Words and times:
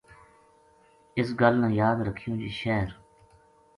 اس 1.17 1.29
گل 1.39 1.53
نا 1.61 1.69
یاد 1.81 1.97
رکھیوں 2.07 2.35
جے 2.41 2.49
شہر 2.61 2.89